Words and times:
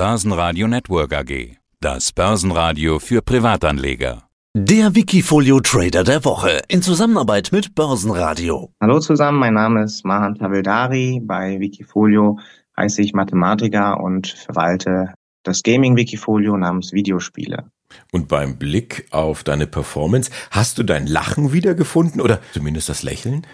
Börsenradio 0.00 0.66
Network 0.66 1.12
AG. 1.12 1.58
Das 1.78 2.12
Börsenradio 2.12 2.98
für 3.00 3.20
Privatanleger. 3.20 4.22
Der 4.56 4.94
Wikifolio 4.94 5.60
Trader 5.60 6.04
der 6.04 6.24
Woche 6.24 6.62
in 6.68 6.80
Zusammenarbeit 6.80 7.50
mit 7.52 7.74
Börsenradio. 7.74 8.72
Hallo 8.80 9.00
zusammen, 9.00 9.38
mein 9.38 9.52
Name 9.52 9.82
ist 9.82 10.06
Mahan 10.06 10.36
Tavildari. 10.36 11.20
Bei 11.22 11.60
Wikifolio 11.60 12.38
heiße 12.78 13.02
ich 13.02 13.12
Mathematiker 13.12 14.00
und 14.00 14.28
verwalte 14.28 15.12
das 15.42 15.62
Gaming 15.62 15.98
Wikifolio 15.98 16.56
namens 16.56 16.94
Videospiele. 16.94 17.70
Und 18.10 18.26
beim 18.26 18.56
Blick 18.56 19.06
auf 19.10 19.44
deine 19.44 19.66
Performance, 19.66 20.30
hast 20.50 20.78
du 20.78 20.82
dein 20.82 21.06
Lachen 21.08 21.52
wiedergefunden 21.52 22.22
oder 22.22 22.40
zumindest 22.54 22.88
das 22.88 23.02
Lächeln? 23.02 23.46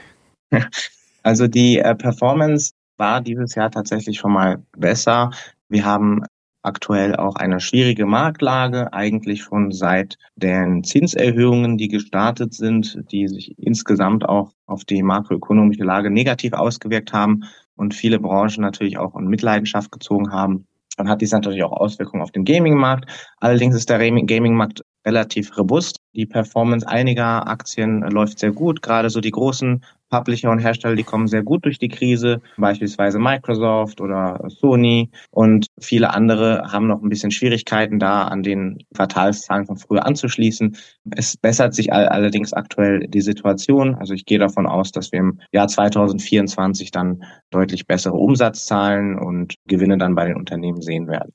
Also 1.24 1.48
die 1.48 1.80
äh, 1.80 1.96
Performance 1.96 2.70
war 2.98 3.20
dieses 3.20 3.56
Jahr 3.56 3.72
tatsächlich 3.72 4.16
schon 4.16 4.32
mal 4.32 4.62
besser. 4.76 5.32
Wir 5.68 5.84
haben 5.84 6.22
aktuell 6.66 7.16
auch 7.16 7.36
eine 7.36 7.60
schwierige 7.60 8.06
Marktlage, 8.06 8.92
eigentlich 8.92 9.42
schon 9.42 9.70
seit 9.70 10.18
den 10.34 10.84
Zinserhöhungen, 10.84 11.78
die 11.78 11.88
gestartet 11.88 12.52
sind, 12.52 12.98
die 13.10 13.28
sich 13.28 13.56
insgesamt 13.58 14.28
auch 14.28 14.52
auf 14.66 14.84
die 14.84 15.02
makroökonomische 15.02 15.84
Lage 15.84 16.10
negativ 16.10 16.52
ausgewirkt 16.52 17.12
haben 17.12 17.44
und 17.76 17.94
viele 17.94 18.18
Branchen 18.18 18.60
natürlich 18.60 18.98
auch 18.98 19.16
in 19.16 19.26
Mitleidenschaft 19.26 19.92
gezogen 19.92 20.32
haben. 20.32 20.66
Dann 20.96 21.08
hat 21.08 21.20
dies 21.20 21.32
natürlich 21.32 21.62
auch 21.62 21.72
Auswirkungen 21.72 22.22
auf 22.22 22.32
den 22.32 22.44
Gaming-Markt. 22.44 23.10
Allerdings 23.38 23.74
ist 23.74 23.90
der 23.90 23.98
Gaming-Markt 23.98 24.82
relativ 25.04 25.56
robust. 25.56 25.98
Die 26.16 26.24
Performance 26.24 26.88
einiger 26.88 27.46
Aktien 27.46 28.00
läuft 28.00 28.38
sehr 28.38 28.52
gut. 28.52 28.80
Gerade 28.80 29.10
so 29.10 29.20
die 29.20 29.30
großen 29.30 29.84
Publisher 30.08 30.50
und 30.50 30.60
Hersteller, 30.60 30.96
die 30.96 31.02
kommen 31.02 31.26
sehr 31.26 31.42
gut 31.42 31.64
durch 31.66 31.78
die 31.78 31.88
Krise, 31.88 32.40
beispielsweise 32.56 33.18
Microsoft 33.18 34.00
oder 34.00 34.42
Sony 34.48 35.10
und 35.30 35.66
viele 35.78 36.14
andere 36.14 36.72
haben 36.72 36.86
noch 36.86 37.02
ein 37.02 37.08
bisschen 37.08 37.32
Schwierigkeiten 37.32 37.98
da 37.98 38.22
an 38.22 38.42
den 38.42 38.78
Quartalszahlen 38.94 39.66
von 39.66 39.76
früher 39.76 40.06
anzuschließen. 40.06 40.76
Es 41.10 41.36
bessert 41.36 41.74
sich 41.74 41.92
allerdings 41.92 42.52
aktuell 42.52 43.08
die 43.08 43.20
Situation. 43.20 43.96
Also 43.96 44.14
ich 44.14 44.24
gehe 44.24 44.38
davon 44.38 44.66
aus, 44.66 44.92
dass 44.92 45.12
wir 45.12 45.20
im 45.20 45.40
Jahr 45.52 45.68
2024 45.68 46.92
dann 46.92 47.24
deutlich 47.50 47.86
bessere 47.86 48.14
Umsatzzahlen 48.14 49.18
und 49.18 49.56
Gewinne 49.66 49.98
dann 49.98 50.14
bei 50.14 50.26
den 50.26 50.36
Unternehmen 50.36 50.80
sehen 50.80 51.08
werden. 51.08 51.32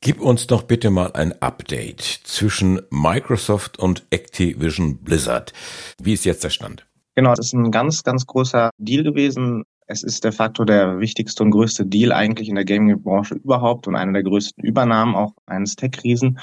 Gib 0.00 0.20
uns 0.20 0.46
doch 0.46 0.62
bitte 0.62 0.90
mal 0.90 1.12
ein 1.12 1.40
Update 1.42 2.02
zwischen 2.02 2.80
Microsoft 2.90 3.78
und 3.78 4.06
Activision 4.10 4.98
Blizzard. 4.98 5.52
Wie 6.00 6.12
ist 6.12 6.24
jetzt 6.24 6.44
der 6.44 6.50
Stand? 6.50 6.86
Genau, 7.14 7.34
das 7.34 7.46
ist 7.46 7.54
ein 7.54 7.72
ganz, 7.72 8.04
ganz 8.04 8.26
großer 8.26 8.70
Deal 8.78 9.02
gewesen. 9.02 9.64
Es 9.88 10.02
ist 10.02 10.22
de 10.22 10.32
facto 10.32 10.64
der 10.64 11.00
wichtigste 11.00 11.42
und 11.42 11.50
größte 11.50 11.86
Deal 11.86 12.12
eigentlich 12.12 12.48
in 12.48 12.54
der 12.54 12.64
Gaming-Branche 12.64 13.34
überhaupt 13.34 13.88
und 13.88 13.96
eine 13.96 14.12
der 14.12 14.22
größten 14.22 14.62
Übernahmen 14.62 15.16
auch 15.16 15.32
eines 15.46 15.76
Tech-Riesen. 15.76 16.38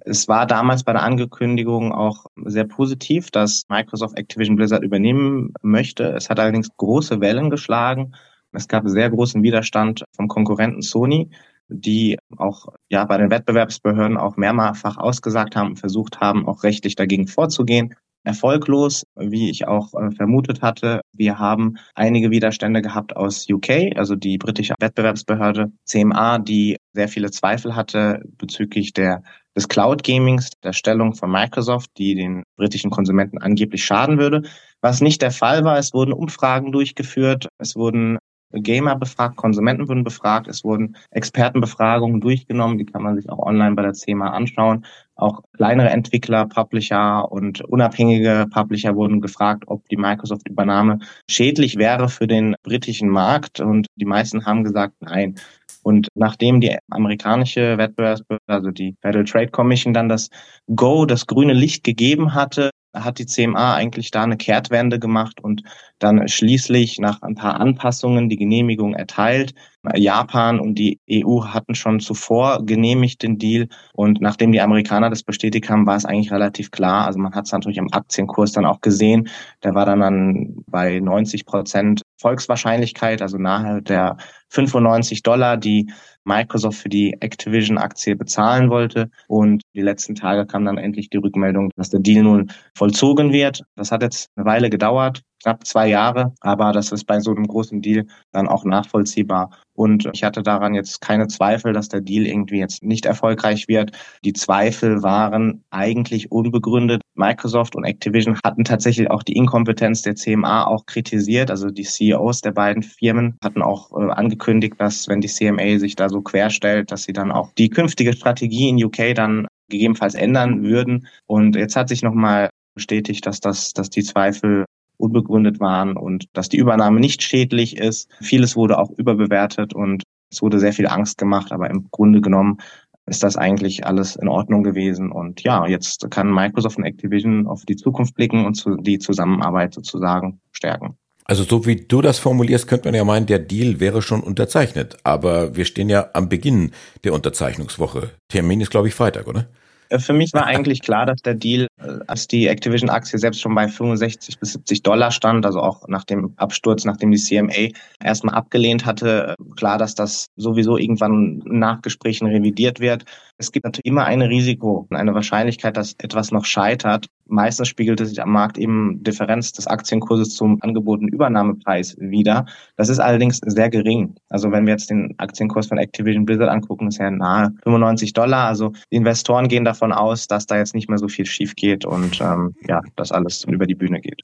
Es 0.00 0.28
war 0.28 0.46
damals 0.46 0.82
bei 0.82 0.92
der 0.92 1.02
Ankündigung 1.02 1.92
auch 1.92 2.26
sehr 2.44 2.64
positiv, 2.64 3.30
dass 3.30 3.62
Microsoft 3.68 4.18
Activision 4.18 4.56
Blizzard 4.56 4.82
übernehmen 4.82 5.54
möchte. 5.62 6.04
Es 6.08 6.28
hat 6.28 6.40
allerdings 6.40 6.68
große 6.76 7.20
Wellen 7.20 7.50
geschlagen. 7.50 8.14
Es 8.52 8.68
gab 8.68 8.86
sehr 8.88 9.10
großen 9.10 9.42
Widerstand 9.42 10.04
vom 10.14 10.28
Konkurrenten 10.28 10.82
Sony, 10.82 11.30
die 11.68 12.18
auch 12.36 12.66
ja 12.88 13.04
bei 13.04 13.18
den 13.18 13.30
Wettbewerbsbehörden 13.30 14.16
auch 14.16 14.36
mehrfach 14.36 14.96
ausgesagt 14.96 15.56
haben 15.56 15.70
und 15.70 15.78
versucht 15.78 16.20
haben, 16.20 16.46
auch 16.46 16.62
rechtlich 16.62 16.96
dagegen 16.96 17.26
vorzugehen 17.26 17.94
erfolglos, 18.24 19.04
wie 19.16 19.50
ich 19.50 19.66
auch 19.66 19.94
äh, 19.94 20.10
vermutet 20.10 20.60
hatte. 20.60 21.00
Wir 21.12 21.38
haben 21.38 21.78
einige 21.94 22.30
Widerstände 22.30 22.82
gehabt 22.82 23.16
aus 23.16 23.46
UK, 23.48 23.96
also 23.96 24.16
die 24.16 24.36
britische 24.36 24.74
Wettbewerbsbehörde 24.78 25.72
CMA, 25.84 26.38
die 26.38 26.76
sehr 26.92 27.08
viele 27.08 27.30
Zweifel 27.30 27.74
hatte 27.74 28.20
bezüglich 28.36 28.92
der 28.92 29.22
des 29.56 29.66
Cloud 29.66 30.04
Gamings, 30.04 30.50
der 30.62 30.72
Stellung 30.72 31.14
von 31.14 31.32
Microsoft, 31.32 31.90
die 31.98 32.14
den 32.14 32.44
britischen 32.56 32.90
Konsumenten 32.90 33.38
angeblich 33.38 33.84
schaden 33.84 34.18
würde. 34.18 34.42
Was 34.80 35.00
nicht 35.00 35.20
der 35.20 35.32
Fall 35.32 35.64
war, 35.64 35.78
es 35.78 35.92
wurden 35.92 36.12
Umfragen 36.12 36.70
durchgeführt, 36.70 37.48
es 37.58 37.74
wurden 37.74 38.18
Gamer 38.52 38.96
befragt, 38.96 39.36
Konsumenten 39.36 39.88
wurden 39.88 40.04
befragt, 40.04 40.48
es 40.48 40.64
wurden 40.64 40.96
Expertenbefragungen 41.10 42.20
durchgenommen, 42.20 42.78
die 42.78 42.86
kann 42.86 43.02
man 43.02 43.16
sich 43.16 43.28
auch 43.28 43.38
online 43.38 43.74
bei 43.74 43.82
der 43.82 43.92
CMA 43.92 44.30
anschauen. 44.30 44.84
Auch 45.14 45.42
kleinere 45.52 45.90
Entwickler, 45.90 46.46
Publisher 46.46 47.30
und 47.30 47.60
unabhängige 47.62 48.46
Publisher 48.50 48.94
wurden 48.94 49.20
gefragt, 49.20 49.64
ob 49.66 49.88
die 49.88 49.96
Microsoft-Übernahme 49.96 51.00
schädlich 51.28 51.76
wäre 51.76 52.08
für 52.08 52.26
den 52.26 52.54
britischen 52.62 53.08
Markt 53.08 53.60
und 53.60 53.86
die 53.96 54.04
meisten 54.04 54.46
haben 54.46 54.64
gesagt, 54.64 54.94
nein. 55.00 55.34
Und 55.82 56.08
nachdem 56.14 56.60
die 56.60 56.76
amerikanische 56.90 57.78
Wettbewerbsbehörde, 57.78 58.44
also 58.46 58.70
die 58.70 58.94
Federal 59.00 59.24
Trade 59.24 59.48
Commission, 59.48 59.94
dann 59.94 60.08
das 60.08 60.28
Go, 60.74 61.06
das 61.06 61.26
grüne 61.26 61.54
Licht 61.54 61.82
gegeben 61.82 62.34
hatte, 62.34 62.70
hat 63.04 63.18
die 63.18 63.26
CMA 63.26 63.74
eigentlich 63.74 64.10
da 64.10 64.22
eine 64.22 64.36
Kehrtwende 64.36 64.98
gemacht 64.98 65.40
und 65.42 65.62
dann 65.98 66.28
schließlich 66.28 66.98
nach 66.98 67.22
ein 67.22 67.34
paar 67.34 67.60
Anpassungen 67.60 68.28
die 68.28 68.36
Genehmigung 68.36 68.94
erteilt. 68.94 69.54
Japan 69.94 70.60
und 70.60 70.74
die 70.74 71.00
EU 71.10 71.44
hatten 71.44 71.74
schon 71.74 72.00
zuvor 72.00 72.64
genehmigt 72.66 73.22
den 73.22 73.38
Deal 73.38 73.68
und 73.94 74.20
nachdem 74.20 74.52
die 74.52 74.60
Amerikaner 74.60 75.08
das 75.08 75.22
bestätigt 75.22 75.70
haben, 75.70 75.86
war 75.86 75.96
es 75.96 76.04
eigentlich 76.04 76.32
relativ 76.32 76.70
klar. 76.70 77.06
Also 77.06 77.18
man 77.18 77.34
hat 77.34 77.46
es 77.46 77.52
natürlich 77.52 77.80
am 77.80 77.88
Aktienkurs 77.92 78.52
dann 78.52 78.66
auch 78.66 78.80
gesehen. 78.80 79.28
Der 79.62 79.74
war 79.74 79.86
dann, 79.86 80.00
dann 80.00 80.56
bei 80.66 81.00
90 81.00 81.46
Prozent 81.46 82.02
Volkswahrscheinlichkeit, 82.18 83.22
also 83.22 83.38
nahe 83.38 83.82
der 83.82 84.16
95 84.50 85.22
Dollar, 85.22 85.56
die 85.56 85.90
Microsoft 86.24 86.78
für 86.78 86.88
die 86.88 87.16
Activision-Aktie 87.20 88.16
bezahlen 88.16 88.70
wollte. 88.70 89.10
Und 89.26 89.62
die 89.74 89.82
letzten 89.82 90.14
Tage 90.14 90.46
kam 90.46 90.64
dann 90.64 90.78
endlich 90.78 91.10
die 91.10 91.18
Rückmeldung, 91.18 91.70
dass 91.76 91.90
der 91.90 92.00
Deal 92.00 92.22
nun 92.22 92.52
vollzogen 92.74 93.32
wird. 93.32 93.62
Das 93.76 93.90
hat 93.90 94.02
jetzt 94.02 94.30
eine 94.36 94.46
Weile 94.46 94.70
gedauert 94.70 95.22
knapp 95.42 95.66
zwei 95.66 95.88
Jahre, 95.88 96.32
aber 96.40 96.72
das 96.72 96.92
ist 96.92 97.04
bei 97.04 97.20
so 97.20 97.30
einem 97.30 97.46
großen 97.46 97.80
Deal 97.80 98.06
dann 98.32 98.48
auch 98.48 98.64
nachvollziehbar. 98.64 99.50
Und 99.72 100.08
ich 100.12 100.24
hatte 100.24 100.42
daran 100.42 100.74
jetzt 100.74 101.00
keine 101.00 101.28
Zweifel, 101.28 101.72
dass 101.72 101.88
der 101.88 102.00
Deal 102.00 102.26
irgendwie 102.26 102.58
jetzt 102.58 102.82
nicht 102.82 103.06
erfolgreich 103.06 103.68
wird. 103.68 103.92
Die 104.24 104.32
Zweifel 104.32 105.02
waren 105.02 105.64
eigentlich 105.70 106.32
unbegründet. 106.32 107.02
Microsoft 107.18 107.76
und 107.76 107.84
Activision 107.84 108.38
hatten 108.44 108.64
tatsächlich 108.64 109.10
auch 109.10 109.22
die 109.22 109.34
Inkompetenz 109.34 110.02
der 110.02 110.14
CMA 110.14 110.66
auch 110.66 110.86
kritisiert. 110.86 111.50
Also 111.50 111.70
die 111.70 111.82
CEOs 111.82 112.40
der 112.40 112.52
beiden 112.52 112.82
Firmen 112.82 113.36
hatten 113.42 113.62
auch 113.62 113.92
äh, 113.92 114.10
angekündigt, 114.10 114.74
dass 114.78 115.08
wenn 115.08 115.20
die 115.20 115.28
CMA 115.28 115.78
sich 115.78 115.96
da 115.96 116.08
so 116.08 116.22
querstellt, 116.22 116.90
dass 116.92 117.04
sie 117.04 117.12
dann 117.12 117.32
auch 117.32 117.52
die 117.58 117.68
künftige 117.68 118.12
Strategie 118.12 118.68
in 118.68 118.82
UK 118.82 119.14
dann 119.14 119.46
gegebenenfalls 119.68 120.14
ändern 120.14 120.62
würden. 120.62 121.06
Und 121.26 121.56
jetzt 121.56 121.76
hat 121.76 121.88
sich 121.88 122.02
nochmal 122.02 122.50
bestätigt, 122.74 123.26
dass 123.26 123.40
das, 123.40 123.72
dass 123.72 123.90
die 123.90 124.02
Zweifel 124.02 124.64
unbegründet 124.96 125.60
waren 125.60 125.96
und 125.96 126.26
dass 126.32 126.48
die 126.48 126.58
Übernahme 126.58 127.00
nicht 127.00 127.22
schädlich 127.22 127.76
ist. 127.76 128.10
Vieles 128.20 128.56
wurde 128.56 128.78
auch 128.78 128.90
überbewertet 128.90 129.74
und 129.74 130.02
es 130.30 130.42
wurde 130.42 130.58
sehr 130.58 130.72
viel 130.72 130.86
Angst 130.86 131.18
gemacht, 131.18 131.52
aber 131.52 131.70
im 131.70 131.88
Grunde 131.90 132.20
genommen 132.20 132.58
ist 133.08 133.22
das 133.22 133.36
eigentlich 133.36 133.86
alles 133.86 134.16
in 134.16 134.28
Ordnung 134.28 134.62
gewesen. 134.62 135.10
Und 135.10 135.42
ja, 135.42 135.66
jetzt 135.66 136.10
kann 136.10 136.32
Microsoft 136.32 136.78
und 136.78 136.84
Activision 136.84 137.46
auf 137.46 137.64
die 137.64 137.76
Zukunft 137.76 138.14
blicken 138.14 138.46
und 138.46 138.64
die 138.80 138.98
Zusammenarbeit 138.98 139.74
sozusagen 139.74 140.40
stärken. 140.52 140.96
Also 141.24 141.44
so 141.44 141.66
wie 141.66 141.76
du 141.76 142.00
das 142.00 142.18
formulierst, 142.18 142.66
könnte 142.68 142.88
man 142.88 142.94
ja 142.94 143.04
meinen, 143.04 143.26
der 143.26 143.38
Deal 143.38 143.80
wäre 143.80 144.00
schon 144.00 144.22
unterzeichnet. 144.22 144.96
Aber 145.04 145.56
wir 145.56 145.66
stehen 145.66 145.90
ja 145.90 146.08
am 146.14 146.30
Beginn 146.30 146.70
der 147.04 147.12
Unterzeichnungswoche. 147.12 148.12
Termin 148.28 148.62
ist, 148.62 148.70
glaube 148.70 148.88
ich, 148.88 148.94
Freitag, 148.94 149.26
oder? 149.26 149.46
Äh, 149.88 149.98
für 149.98 150.12
mich 150.12 150.32
war 150.32 150.46
eigentlich 150.46 150.82
klar, 150.82 151.06
dass 151.06 151.22
der 151.22 151.34
Deal, 151.34 151.66
äh, 151.78 151.98
als 152.06 152.26
die 152.26 152.46
Activision-Aktie 152.46 153.18
selbst 153.18 153.40
schon 153.40 153.54
bei 153.54 153.68
65 153.68 154.38
bis 154.38 154.52
70 154.52 154.82
Dollar 154.82 155.10
stand, 155.10 155.46
also 155.46 155.60
auch 155.60 155.88
nach 155.88 156.04
dem 156.04 156.32
Absturz, 156.36 156.84
nachdem 156.84 157.10
die 157.10 157.18
CMA 157.18 157.72
erstmal 158.02 158.34
abgelehnt 158.34 158.86
hatte, 158.86 159.36
äh, 159.38 159.54
klar, 159.56 159.78
dass 159.78 159.94
das 159.94 160.28
sowieso 160.36 160.76
irgendwann 160.76 161.42
nach 161.44 161.82
Gesprächen 161.82 162.26
revidiert 162.26 162.80
wird. 162.80 163.04
Es 163.38 163.52
gibt 163.52 163.64
natürlich 163.64 163.86
immer 163.86 164.04
ein 164.04 164.22
Risiko 164.22 164.86
und 164.88 164.96
eine 164.96 165.14
Wahrscheinlichkeit, 165.14 165.76
dass 165.76 165.94
etwas 165.98 166.30
noch 166.32 166.44
scheitert. 166.44 167.06
Meistens 167.28 167.68
spiegelte 167.68 168.06
sich 168.06 168.20
am 168.22 168.32
Markt 168.32 168.58
eben 168.58 169.02
Differenz 169.02 169.52
des 169.52 169.66
Aktienkurses 169.66 170.34
zum 170.34 170.62
angebotenen 170.62 171.12
Übernahmepreis 171.12 171.96
wieder. 171.98 172.46
Das 172.76 172.88
ist 172.88 172.98
allerdings 172.98 173.40
sehr 173.44 173.70
gering. 173.70 174.16
Also 174.28 174.50
wenn 174.50 174.66
wir 174.66 174.72
jetzt 174.72 174.90
den 174.90 175.14
Aktienkurs 175.18 175.66
von 175.66 175.78
Activision 175.78 176.24
Blizzard 176.24 176.50
angucken, 176.50 176.88
ist 176.88 176.98
ja 176.98 177.10
nahe 177.10 177.52
95 177.62 178.12
Dollar. 178.14 178.48
Also 178.48 178.72
die 178.90 178.96
Investoren 178.96 179.48
gehen 179.48 179.64
davon 179.64 179.92
aus, 179.92 180.26
dass 180.26 180.46
da 180.46 180.56
jetzt 180.56 180.74
nicht 180.74 180.88
mehr 180.88 180.98
so 180.98 181.08
viel 181.08 181.26
schief 181.26 181.54
geht 181.54 181.84
und 181.84 182.20
ähm, 182.20 182.54
ja, 182.66 182.80
dass 182.96 183.12
alles 183.12 183.44
über 183.44 183.66
die 183.66 183.74
Bühne 183.74 184.00
geht. 184.00 184.22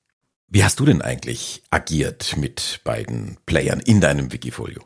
Wie 0.48 0.62
hast 0.62 0.78
du 0.80 0.84
denn 0.84 1.02
eigentlich 1.02 1.62
agiert 1.70 2.36
mit 2.38 2.80
beiden 2.84 3.38
Playern 3.46 3.80
in 3.80 4.00
deinem 4.00 4.32
Wikifolio? 4.32 4.82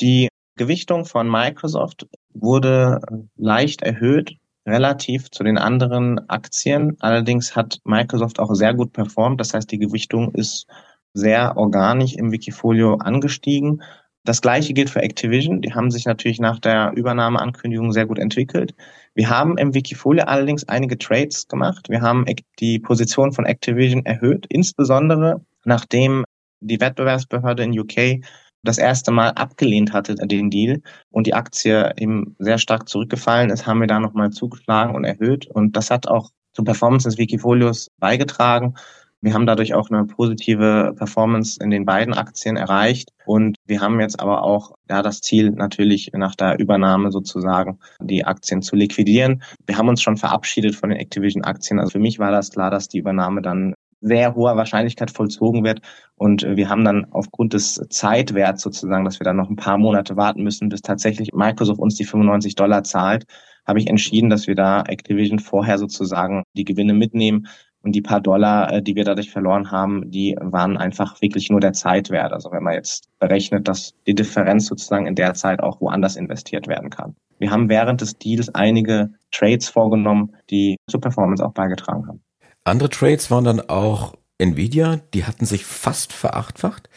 Die 0.00 0.28
Gewichtung 0.56 1.04
von 1.04 1.30
Microsoft 1.30 2.06
wurde 2.32 3.00
leicht 3.36 3.82
erhöht 3.82 4.36
relativ 4.70 5.30
zu 5.30 5.44
den 5.44 5.58
anderen 5.58 6.28
Aktien. 6.28 6.96
Allerdings 7.00 7.56
hat 7.56 7.78
Microsoft 7.84 8.38
auch 8.38 8.54
sehr 8.54 8.74
gut 8.74 8.92
performt. 8.92 9.40
Das 9.40 9.54
heißt, 9.54 9.70
die 9.70 9.78
Gewichtung 9.78 10.32
ist 10.34 10.66
sehr 11.12 11.56
organisch 11.56 12.14
im 12.14 12.32
Wikifolio 12.32 12.94
angestiegen. 12.94 13.82
Das 14.24 14.42
gleiche 14.42 14.74
gilt 14.74 14.90
für 14.90 15.02
Activision. 15.02 15.62
Die 15.62 15.72
haben 15.72 15.90
sich 15.90 16.04
natürlich 16.04 16.40
nach 16.40 16.58
der 16.58 16.92
Übernahmeankündigung 16.94 17.92
sehr 17.92 18.06
gut 18.06 18.18
entwickelt. 18.18 18.74
Wir 19.14 19.30
haben 19.30 19.56
im 19.58 19.74
Wikifolio 19.74 20.24
allerdings 20.24 20.68
einige 20.68 20.98
Trades 20.98 21.48
gemacht. 21.48 21.88
Wir 21.88 22.02
haben 22.02 22.26
die 22.58 22.78
Position 22.78 23.32
von 23.32 23.46
Activision 23.46 24.04
erhöht, 24.04 24.46
insbesondere 24.48 25.44
nachdem 25.64 26.24
die 26.60 26.80
Wettbewerbsbehörde 26.80 27.64
in 27.64 27.78
UK 27.78 28.22
das 28.62 28.78
erste 28.78 29.10
Mal 29.10 29.30
abgelehnt 29.30 29.92
hatte, 29.92 30.14
den 30.14 30.50
Deal, 30.50 30.82
und 31.10 31.26
die 31.26 31.34
Aktie 31.34 31.92
eben 31.96 32.36
sehr 32.38 32.58
stark 32.58 32.88
zurückgefallen 32.88 33.50
ist, 33.50 33.66
haben 33.66 33.80
wir 33.80 33.86
da 33.86 34.00
nochmal 34.00 34.30
zugeschlagen 34.30 34.94
und 34.94 35.04
erhöht. 35.04 35.46
Und 35.46 35.76
das 35.76 35.90
hat 35.90 36.08
auch 36.08 36.30
zur 36.52 36.64
Performance 36.64 37.08
des 37.08 37.18
Wikifolios 37.18 37.88
beigetragen. 37.98 38.74
Wir 39.22 39.34
haben 39.34 39.46
dadurch 39.46 39.74
auch 39.74 39.90
eine 39.90 40.06
positive 40.06 40.94
Performance 40.96 41.58
in 41.62 41.70
den 41.70 41.84
beiden 41.84 42.14
Aktien 42.14 42.56
erreicht. 42.56 43.10
Und 43.26 43.56
wir 43.66 43.80
haben 43.80 44.00
jetzt 44.00 44.18
aber 44.18 44.42
auch 44.42 44.72
ja, 44.88 45.02
das 45.02 45.20
Ziel 45.20 45.50
natürlich 45.50 46.10
nach 46.14 46.34
der 46.34 46.58
Übernahme 46.58 47.12
sozusagen 47.12 47.78
die 48.00 48.24
Aktien 48.24 48.62
zu 48.62 48.76
liquidieren. 48.76 49.42
Wir 49.66 49.76
haben 49.76 49.88
uns 49.88 50.00
schon 50.00 50.16
verabschiedet 50.16 50.74
von 50.74 50.88
den 50.88 50.98
Activision-Aktien. 50.98 51.78
Also 51.78 51.92
für 51.92 51.98
mich 51.98 52.18
war 52.18 52.30
das 52.30 52.50
klar, 52.50 52.70
dass 52.70 52.88
die 52.88 52.98
Übernahme 52.98 53.42
dann 53.42 53.74
sehr 54.00 54.34
hoher 54.34 54.56
Wahrscheinlichkeit 54.56 55.10
vollzogen 55.10 55.64
wird. 55.64 55.80
Und 56.16 56.44
wir 56.44 56.68
haben 56.68 56.84
dann 56.84 57.06
aufgrund 57.10 57.52
des 57.52 57.74
Zeitwerts 57.90 58.62
sozusagen, 58.62 59.04
dass 59.04 59.20
wir 59.20 59.24
dann 59.24 59.36
noch 59.36 59.50
ein 59.50 59.56
paar 59.56 59.78
Monate 59.78 60.16
warten 60.16 60.42
müssen, 60.42 60.68
bis 60.68 60.82
tatsächlich 60.82 61.32
Microsoft 61.32 61.80
uns 61.80 61.96
die 61.96 62.04
95 62.04 62.54
Dollar 62.54 62.84
zahlt, 62.84 63.24
habe 63.66 63.78
ich 63.78 63.88
entschieden, 63.88 64.30
dass 64.30 64.46
wir 64.46 64.54
da 64.54 64.82
Activision 64.82 65.38
vorher 65.38 65.78
sozusagen 65.78 66.42
die 66.54 66.64
Gewinne 66.64 66.94
mitnehmen 66.94 67.46
und 67.82 67.92
die 67.92 68.02
paar 68.02 68.20
Dollar, 68.20 68.72
äh, 68.72 68.82
die 68.82 68.94
wir 68.94 69.04
dadurch 69.04 69.30
verloren 69.30 69.70
haben, 69.70 70.10
die 70.10 70.36
waren 70.40 70.76
einfach 70.76 71.20
wirklich 71.22 71.50
nur 71.50 71.60
der 71.60 71.72
Zeit 71.72 72.10
wert. 72.10 72.32
Also 72.32 72.50
wenn 72.52 72.62
man 72.62 72.74
jetzt 72.74 73.08
berechnet, 73.18 73.68
dass 73.68 73.94
die 74.06 74.14
Differenz 74.14 74.66
sozusagen 74.66 75.06
in 75.06 75.14
der 75.14 75.34
Zeit 75.34 75.60
auch 75.60 75.80
woanders 75.80 76.16
investiert 76.16 76.68
werden 76.68 76.90
kann. 76.90 77.16
Wir 77.38 77.50
haben 77.50 77.70
während 77.70 78.02
des 78.02 78.18
Deals 78.18 78.54
einige 78.54 79.10
Trades 79.32 79.68
vorgenommen, 79.68 80.34
die 80.50 80.76
zur 80.88 81.00
Performance 81.00 81.44
auch 81.44 81.52
beigetragen 81.52 82.06
haben. 82.06 82.22
Andere 82.64 82.90
Trades 82.90 83.30
waren 83.30 83.44
dann 83.44 83.60
auch 83.60 84.14
Nvidia, 84.38 85.00
die 85.14 85.24
hatten 85.24 85.44
sich 85.46 85.64
fast 85.64 86.12
verachtfacht. 86.12 86.88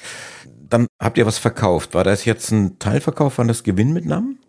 Dann 0.46 0.88
habt 1.00 1.18
ihr 1.18 1.26
was 1.26 1.38
verkauft. 1.38 1.94
War 1.94 2.04
das 2.04 2.26
jetzt 2.26 2.52
ein 2.52 2.80
Teilverkauf, 2.80 3.38
waren 3.38 3.48
das 3.48 3.64
Gewinnmitnahmen? 3.64 4.40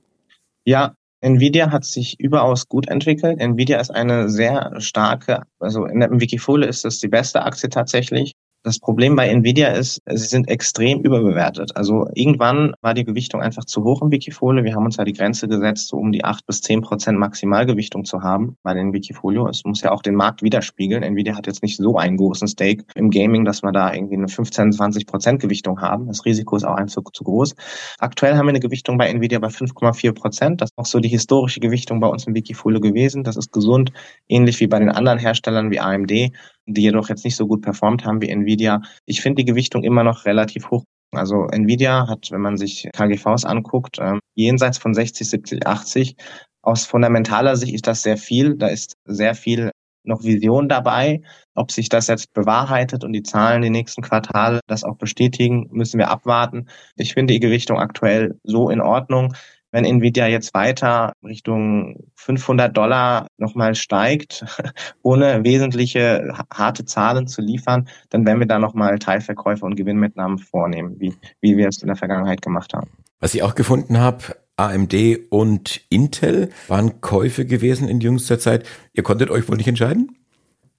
Ja, 0.65 0.95
Nvidia 1.21 1.71
hat 1.71 1.85
sich 1.85 2.21
überaus 2.21 2.69
gut 2.69 2.89
entwickelt. 2.89 3.41
Nvidia 3.41 3.81
ist 3.81 3.91
eine 3.91 4.29
sehr 4.29 4.81
starke, 4.81 5.43
also 5.59 5.87
in 5.87 6.01
der 6.01 6.11
Wikifolio 6.11 6.69
ist 6.69 6.85
das 6.85 6.99
die 6.99 7.09
beste 7.09 7.43
Aktie 7.43 7.69
tatsächlich. 7.71 8.33
Das 8.67 8.79
Problem 8.79 9.15
bei 9.15 9.29
Nvidia 9.29 9.73
ist, 9.73 10.01
sie 10.07 10.25
sind 10.25 10.49
extrem 10.49 11.03
überbewertet. 11.03 11.77
Also 11.77 12.07
irgendwann 12.15 12.73
war 12.81 12.95
die 12.95 13.05
Gewichtung 13.05 13.43
einfach 13.43 13.67
zu 13.67 13.85
hoch 13.85 14.01
im 14.01 14.11
Wikifolio. 14.11 14.65
Wir 14.65 14.75
haben 14.75 14.87
uns 14.87 14.97
ja 14.97 15.05
die 15.05 15.13
Grenze 15.13 15.49
gesetzt, 15.49 15.89
so 15.89 15.99
um 15.99 16.13
die 16.13 16.25
acht 16.25 16.47
bis 16.47 16.63
zehn 16.63 16.81
Prozent 16.81 17.19
Maximalgewichtung 17.19 18.07
zu 18.07 18.23
haben 18.23 18.57
bei 18.63 18.73
den 18.73 18.95
Wikifolio. 18.95 19.47
Es 19.49 19.67
muss 19.67 19.83
ja 19.83 19.93
auch 19.93 20.01
den 20.01 20.15
Markt 20.15 20.43
widerspiegeln. 20.43 21.03
Nvidia 21.03 21.37
hat 21.37 21.47
jetzt 21.47 21.63
nicht 21.63 21.77
so 21.77 21.99
einen 21.99 22.17
großen 22.17 22.49
Stake 22.49 22.87
im 22.95 23.11
Gaming, 23.11 23.45
dass 23.45 23.63
wir 23.63 23.71
da 23.71 23.93
irgendwie 23.93 24.15
eine 24.15 24.29
15, 24.29 24.73
20 24.73 25.07
Prozent 25.07 25.43
Gewichtung 25.43 25.83
haben. 25.83 26.07
Das 26.07 26.25
Risiko 26.25 26.57
ist 26.57 26.65
auch 26.65 26.77
einfach 26.77 27.03
zu 27.13 27.23
groß. 27.23 27.57
Aktuell 27.99 28.39
haben 28.39 28.47
wir 28.47 28.53
eine 28.53 28.61
Gewichtung 28.61 28.97
bei 28.97 29.11
Nvidia 29.11 29.41
bei 29.41 29.49
5,4 29.49 30.15
Prozent. 30.15 30.63
Das 30.63 30.71
ist 30.71 30.79
auch 30.79 30.87
so 30.87 31.01
die 31.01 31.11
historische 31.11 31.61
Gewichtung 31.61 32.01
bei 32.01 32.09
uns 32.09 32.27
im 32.27 32.35
Wikifolio 32.35 32.81
gewesen. 32.81 33.25
Das 33.25 33.37
ist 33.37 33.53
gesund, 33.53 33.93
ähnlich 34.27 34.59
wie 34.61 34.69
bei 34.69 34.79
den 34.79 34.89
anderen 34.89 35.19
Herstellern 35.19 35.71
wie 35.71 35.81
AMD 35.81 36.33
die 36.67 36.83
jedoch 36.83 37.09
jetzt 37.09 37.25
nicht 37.25 37.37
so 37.37 37.47
gut 37.47 37.63
performt 37.63 38.05
haben 38.05 38.21
wie 38.23 38.29
Nvidia. 38.29 38.81
Ich 39.07 39.21
finde 39.21 39.43
die 39.43 39.51
Gewichtung 39.51 39.83
immer 39.83 40.05
noch 40.05 40.25
relativ 40.25 40.71
hoch. 40.71 40.85
Also 41.13 41.47
Nvidia 41.47 42.09
hat, 42.09 42.31
wenn 42.31 42.41
man 42.41 42.57
sich 42.57 42.89
KGVs 42.93 43.45
anguckt, 43.45 43.99
ähm, 44.01 44.21
jenseits 44.35 44.79
von 44.79 44.95
60, 44.95 45.29
70, 45.29 45.67
80. 45.67 46.17
Aus 46.63 46.87
fundamentaler 46.87 47.57
Sicht 47.57 47.75
ist 47.75 47.87
das 47.87 48.03
sehr 48.03 48.17
viel. 48.17 48.57
Da 48.57 48.69
ist 48.69 48.95
sehr 49.05 49.35
viel 49.35 49.71
noch 50.05 50.23
Vision 50.23 50.69
dabei. 50.69 51.23
Ob 51.55 51.71
sich 51.71 51.89
das 51.89 52.09
jetzt 52.09 52.33
bewahrheitet 52.33 53.05
und 53.05 53.13
die 53.13 53.23
Zahlen 53.23 53.63
die 53.63 53.71
nächsten 53.71 54.03
Quartale 54.03 54.61
das 54.67 54.85
auch 54.85 54.97
bestätigen, 54.97 55.69
müssen 55.71 55.99
wir 55.99 56.11
abwarten. 56.11 56.69
Ich 56.97 57.15
finde 57.15 57.35
die 57.35 57.41
Gewichtung 57.41 57.79
aktuell 57.79 58.39
so 58.43 58.71
in 58.71 58.81
Ordnung 58.81 59.35
wenn 59.75 59.85
Nvidia 59.85 60.29
jetzt 60.29 60.55
weiter 60.55 61.15
Richtung 61.25 61.97
500 62.15 62.77
Dollar 62.77 63.27
nochmal 63.39 63.75
steigt, 63.75 64.45
ohne 65.03 65.43
wesentliche 65.43 66.33
harte 66.53 66.85
Zahlen 66.85 67.27
zu 67.27 67.43
liefern, 67.43 67.89
dann 68.09 68.25
werden 68.25 68.39
wir 68.39 68.47
da 68.47 68.61
nochmal 68.61 69.01
Teilverkäufe 69.01 69.67
und 69.67 69.75
Gewinnmitnahmen 69.75 70.39
vornehmen, 70.39 70.95
wie, 71.01 71.13
wie 71.41 71.57
wir 71.57 71.67
es 71.67 71.83
in 71.83 71.89
der 71.89 71.97
Vergangenheit 71.97 72.41
gemacht 72.41 72.73
haben. 72.73 72.89
Was 73.19 73.35
ich 73.35 73.43
auch 73.43 73.57
gefunden 73.57 73.99
habe, 73.99 74.37
AMD 74.57 74.95
und 75.31 75.81
Intel 75.91 76.51
waren 76.69 77.01
Käufe 77.01 77.45
gewesen 77.45 77.89
in 77.89 77.99
jüngster 77.99 78.39
Zeit. 78.39 78.69
Ihr 78.93 79.03
konntet 79.03 79.29
euch 79.29 79.49
wohl 79.49 79.57
nicht 79.57 79.67
entscheiden? 79.67 80.24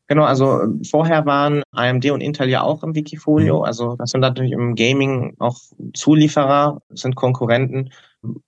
Genau, 0.07 0.23
also 0.23 0.61
vorher 0.87 1.25
waren 1.25 1.63
AMD 1.71 2.11
und 2.11 2.21
Intel 2.21 2.49
ja 2.49 2.61
auch 2.61 2.83
im 2.83 2.93
Wikifolio. 2.93 3.59
Mhm. 3.59 3.63
Also 3.63 3.95
das 3.95 4.11
sind 4.11 4.21
natürlich 4.21 4.51
im 4.51 4.75
Gaming 4.75 5.35
auch 5.39 5.57
Zulieferer, 5.93 6.81
sind 6.89 7.15
Konkurrenten. 7.15 7.89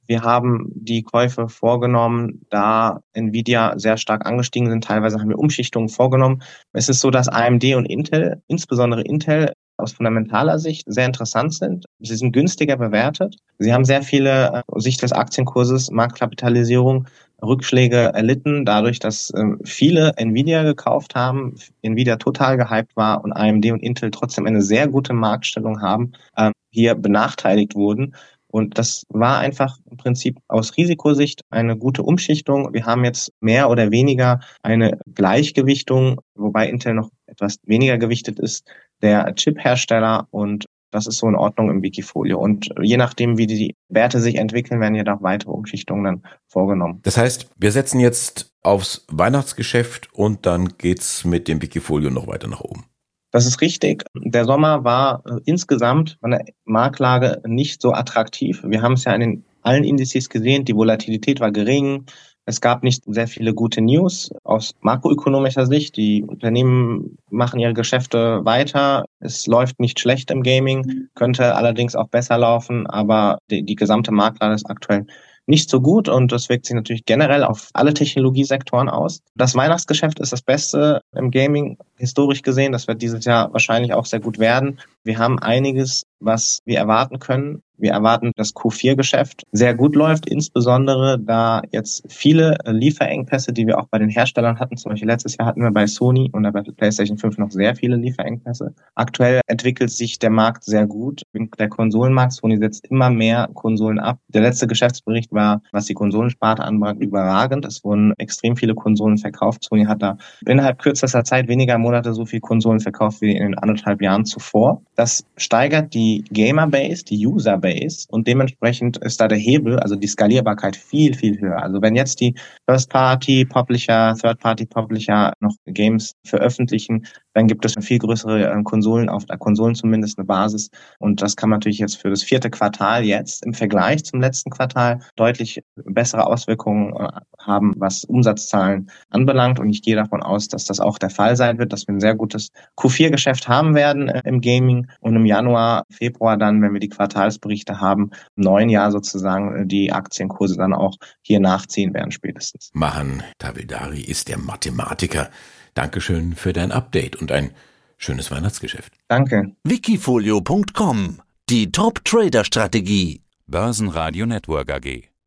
Wir 0.06 0.22
haben 0.22 0.72
die 0.74 1.04
Käufe 1.04 1.50
vorgenommen, 1.50 2.46
da 2.50 3.02
Nvidia 3.14 3.78
sehr 3.78 3.98
stark 3.98 4.26
angestiegen 4.26 4.70
sind. 4.70 4.84
Teilweise 4.84 5.20
haben 5.20 5.30
wir 5.30 5.40
Umschichtungen 5.40 5.90
vorgenommen. 5.90 6.42
Es 6.74 6.90
ist 6.90 7.00
so, 7.00 7.10
dass 7.10 7.28
AMD 7.28 7.64
und 7.76 7.86
Intel, 7.86 8.42
insbesondere 8.48 9.02
Intel, 9.02 9.54
aus 9.78 9.94
fundamentaler 9.94 10.58
Sicht 10.58 10.84
sehr 10.88 11.06
interessant 11.06 11.54
sind. 11.54 11.86
Sie 12.00 12.16
sind 12.16 12.32
günstiger 12.32 12.78
bewertet. 12.78 13.36
Sie 13.60 13.74
haben 13.74 13.86
sehr 13.86 14.02
viele 14.02 14.48
äh, 14.48 14.62
aus 14.68 14.84
Sicht 14.84 15.02
des 15.04 15.14
Aktienkurses, 15.14 15.92
Marktkapitalisierung, 15.92 17.08
Rückschläge 17.42 17.98
erlitten, 17.98 18.66
dadurch, 18.66 19.00
dass 19.00 19.32
ähm, 19.36 19.60
viele 19.64 20.14
Nvidia 20.18 20.64
gekauft 20.64 21.16
haben, 21.16 21.56
Nvidia 21.82 22.18
total 22.18 22.58
gehypt 22.58 22.96
war 22.96 23.24
und 23.24 23.34
AMD 23.34 23.72
und 23.72 23.84
Intel 23.84 24.12
trotzdem 24.12 24.46
eine 24.46 24.62
sehr 24.62 24.88
gute 24.88 25.14
Marktstellung 25.14 25.82
haben, 25.82 26.14
äh, 26.36 26.52
hier 26.72 26.96
benachteiligt 26.96 27.76
wurden. 27.76 28.16
Und 28.50 28.78
das 28.78 29.04
war 29.10 29.40
einfach 29.40 29.78
im 29.92 29.98
Prinzip 29.98 30.40
aus 30.48 30.78
Risikosicht 30.78 31.42
eine 31.50 31.78
gute 31.78 32.02
Umschichtung. 32.02 32.74
Wir 32.74 32.86
haben 32.86 33.04
jetzt 33.04 33.32
mehr 33.42 33.70
oder 33.70 33.92
weniger 33.92 34.40
eine 34.64 34.98
Gleichgewichtung, 35.14 36.22
wobei 36.34 36.70
Intel 36.70 36.94
noch 36.94 37.12
etwas 37.28 37.58
weniger 37.66 37.98
gewichtet 37.98 38.40
ist, 38.40 38.66
der 39.02 39.36
Chip-Hersteller 39.36 40.28
und 40.32 40.66
das 40.92 41.08
ist 41.08 41.18
so 41.18 41.28
in 41.28 41.36
Ordnung 41.36 41.70
im 41.70 41.82
Wikifolio. 41.82 42.40
Und 42.40 42.70
je 42.82 42.98
nachdem, 42.98 43.38
wie 43.38 43.48
die 43.48 43.76
Werte 43.90 44.20
sich 44.20 44.36
entwickeln, 44.36 44.80
werden 44.80 44.96
jedoch 44.96 45.22
weitere 45.22 45.52
Umschichtungen 45.52 46.04
dann 46.04 46.24
vorgenommen. 46.48 47.00
Das 47.04 47.18
heißt, 47.18 47.50
wir 47.58 47.72
setzen 47.72 48.00
jetzt 48.00 48.52
aufs 48.64 49.06
Weihnachtsgeschäft 49.10 50.10
und 50.14 50.46
dann 50.46 50.78
geht's 50.78 51.26
mit 51.26 51.48
dem 51.48 51.62
Wikifolio 51.62 52.10
noch 52.10 52.28
weiter 52.28 52.48
nach 52.48 52.62
oben. 52.62 52.86
Das 53.32 53.46
ist 53.46 53.62
richtig. 53.62 54.04
Der 54.16 54.46
Sommer 54.46 54.84
war 54.84 55.24
äh, 55.26 55.40
insgesamt 55.46 56.18
von 56.22 56.32
der 56.32 56.46
Marktlage 56.66 57.42
nicht 57.46 57.82
so 57.82 57.94
attraktiv. 57.94 58.64
Wir 58.66 58.82
haben 58.82 58.94
es 58.94 59.04
ja 59.04 59.14
in 59.14 59.22
den 59.22 59.46
allen 59.62 59.84
Indizes 59.84 60.30
gesehen, 60.30 60.64
die 60.64 60.76
Volatilität 60.76 61.40
war 61.40 61.52
gering. 61.52 62.06
Es 62.46 62.62
gab 62.62 62.82
nicht 62.82 63.04
sehr 63.06 63.28
viele 63.28 63.54
gute 63.54 63.82
News 63.82 64.32
aus 64.46 64.74
makroökonomischer 64.80 65.66
Sicht. 65.66 65.98
Die 65.98 66.24
Unternehmen 66.24 67.18
machen 67.30 67.60
ihre 67.60 67.74
Geschäfte 67.74 68.46
weiter. 68.46 69.04
Es 69.20 69.48
läuft 69.48 69.80
nicht 69.80 70.00
schlecht 70.00 70.30
im 70.32 70.44
Gaming, 70.44 71.10
könnte 71.16 71.56
allerdings 71.56 71.96
auch 71.96 72.08
besser 72.08 72.38
laufen, 72.38 72.86
aber 72.88 73.40
die, 73.50 73.64
die 73.64 73.76
gesamte 73.76 74.12
Marktlage 74.12 74.54
ist 74.54 74.70
aktuell 74.70 75.08
nicht 75.48 75.70
so 75.70 75.80
gut 75.80 76.10
und 76.10 76.32
das 76.32 76.50
wirkt 76.50 76.66
sich 76.66 76.76
natürlich 76.76 77.06
generell 77.06 77.44
auf 77.44 77.70
alle 77.74 77.94
Technologiesektoren 77.94 78.90
aus. 78.90 79.22
Das 79.36 79.56
Weihnachtsgeschäft 79.56 80.20
ist 80.20 80.34
das 80.34 80.42
Beste 80.42 81.02
im 81.16 81.32
Gaming 81.32 81.78
historisch 81.96 82.42
gesehen. 82.42 82.74
Das 82.74 82.88
wird 82.88 83.02
dieses 83.02 83.24
Jahr 83.24 83.52
wahrscheinlich 83.54 83.94
auch 83.94 84.06
sehr 84.06 84.20
gut 84.20 84.40
werden. 84.40 84.80
Wir 85.08 85.20
haben 85.20 85.40
einiges, 85.40 86.04
was 86.20 86.60
wir 86.66 86.80
erwarten 86.80 87.20
können. 87.20 87.64
Wir 87.80 87.92
erwarten, 87.92 88.32
dass 88.36 88.56
Q4-Geschäft 88.56 89.44
sehr 89.52 89.76
gut 89.76 89.96
läuft, 89.96 90.28
insbesondere 90.28 91.20
da 91.20 91.62
jetzt 91.72 92.04
viele 92.12 92.58
Lieferengpässe, 92.66 93.54
die 93.54 93.68
wir 93.68 93.78
auch 93.78 93.88
bei 93.88 94.00
den 94.00 94.10
Herstellern 94.10 94.60
hatten, 94.60 94.78
zum 94.78 94.90
Beispiel 94.90 95.08
letztes 95.08 95.38
Jahr 95.38 95.48
hatten 95.48 95.62
wir 95.62 95.70
bei 95.70 95.86
Sony 95.86 96.32
und 96.34 96.42
bei 96.52 96.64
PlayStation 96.64 97.20
5 97.20 97.38
noch 97.38 97.52
sehr 97.52 97.76
viele 97.76 97.96
Lieferengpässe. 97.98 98.74
Aktuell 98.96 99.42
entwickelt 99.46 99.92
sich 99.92 100.18
der 100.18 100.32
Markt 100.32 100.64
sehr 100.64 100.88
gut. 100.88 101.22
Der 101.60 101.70
Konsolenmarkt, 101.70 102.34
Sony 102.34 102.58
setzt 102.58 102.88
immer 102.88 103.12
mehr 103.12 103.48
Konsolen 103.54 104.00
ab. 104.00 104.18
Der 104.28 104.42
letzte 104.42 104.66
Geschäftsbericht 104.66 105.32
war, 105.32 105.62
was 105.72 105.86
die 105.86 105.94
Konsolensparte 105.94 106.64
anbelangt, 106.64 107.04
überragend. 107.04 107.64
Es 107.64 107.84
wurden 107.84 108.14
extrem 108.18 108.56
viele 108.56 108.74
Konsolen 108.74 109.20
verkauft. 109.20 109.64
Sony 109.64 109.86
hat 109.86 110.02
da 110.02 110.18
innerhalb 110.48 110.80
kürzester 110.80 111.24
Zeit 111.24 111.48
weniger 111.48 111.78
Monate 111.78 112.16
so 112.16 112.26
viele 112.26 112.42
Konsolen 112.42 112.80
verkauft 112.80 113.22
wie 113.22 113.36
in 113.36 113.44
den 113.44 113.58
anderthalb 113.60 114.02
Jahren 114.02 114.26
zuvor. 114.26 114.82
Das 114.98 115.24
steigert 115.38 115.94
die 115.94 116.26
Gamer-Base, 116.32 117.06
die 117.06 117.28
User-Base 117.28 118.08
und 118.10 118.28
dementsprechend 118.28 118.98
ist 118.98 119.22
da 119.22 119.28
der 119.28 119.38
Hebel, 119.38 119.80
also 119.80 119.96
die 119.96 120.08
Skalierbarkeit 120.08 120.76
viel, 120.76 121.14
viel 121.14 121.40
höher. 121.40 121.62
Also 121.62 121.84
wenn 121.84 121.96
jetzt 121.96 122.20
die 122.20 122.34
First-Party-Publisher, 122.68 124.16
Third-Party-Publisher 124.20 125.34
noch 125.40 125.54
Games 125.68 126.16
veröffentlichen, 126.26 127.06
dann 127.38 127.46
gibt 127.46 127.66
es 127.66 127.76
viel 127.86 128.00
größere 128.00 128.52
äh, 128.52 128.64
Konsolen, 128.64 129.10
auf 129.10 129.26
der 129.26 129.38
Konsolen 129.38 129.76
zumindest 129.76 130.18
eine 130.18 130.26
Basis. 130.26 130.72
Und 130.98 131.22
das 131.22 131.36
kann 131.36 131.52
natürlich 131.52 131.78
jetzt 131.78 132.02
für 132.02 132.10
das 132.10 132.24
vierte 132.24 132.50
Quartal 132.50 133.04
jetzt 133.04 133.46
im 133.46 133.54
Vergleich 133.54 134.04
zum 134.06 134.20
letzten 134.20 134.50
Quartal 134.50 135.02
deutlich 135.16 135.64
bessere 135.76 136.26
Auswirkungen 136.26 136.96
äh, 136.96 137.10
haben, 137.40 137.76
was 137.78 138.06
Umsatzzahlen 138.06 138.90
anbelangt. 139.12 139.60
Und 139.60 139.70
ich 139.70 139.84
gehe 139.84 139.96
davon 139.96 140.24
aus, 140.24 140.48
dass 140.48 140.66
das 140.66 140.80
auch 140.80 140.98
der 140.98 141.12
Fall 141.12 141.36
sein 141.36 141.60
wird, 141.60 141.74
dass 141.74 141.88
wir 141.88 141.94
ein 141.94 142.00
sehr 142.00 142.16
gutes 142.16 142.50
Q4-Geschäft 142.76 143.48
haben 143.48 143.76
werden 143.76 144.10
äh, 144.10 144.24
im 144.26 144.42
Gaming 144.42 144.88
und 145.00 145.16
im 145.16 145.28
Januar, 145.28 145.84
Februar 145.92 146.38
dann, 146.38 146.60
wenn 146.64 146.74
wir 146.74 146.80
die 146.80 146.90
Quartalsberichte 146.90 147.80
haben, 147.80 148.10
im 148.36 148.46
neuen 148.46 148.70
Jahr 148.70 148.92
sozusagen 148.92 149.68
die 149.68 149.92
Aktienkurse 149.92 150.58
dann 150.58 150.74
auch 150.74 150.96
hier 151.22 151.40
nachziehen 151.40 151.94
werden 151.94 152.10
spätestens. 152.10 152.72
Mahan 152.74 153.22
Tavidari 153.38 154.02
ist 154.02 154.28
der 154.28 154.40
Mathematiker. 154.40 155.30
Dankeschön 155.78 156.36
für 156.36 156.54
dein 156.54 156.72
Update 156.72 157.16
und 157.18 157.32
ein 157.32 157.52
schönes 157.98 158.32
Weihnachtsgeschäft. 158.32 158.94
Danke. 159.08 159.52
Wikifolio.com 159.64 161.22
Die 161.50 161.72
Top-Trader-Strategie. 161.72 163.22
Börsenradio 163.46 164.26
Network 164.26 164.72
AG. 164.72 165.10